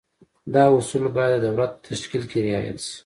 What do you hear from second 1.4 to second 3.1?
د دولت په تشکیل کې رعایت شي.